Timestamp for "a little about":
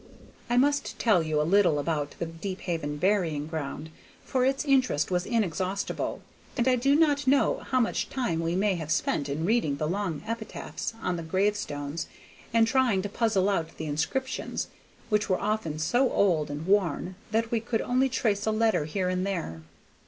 1.39-2.15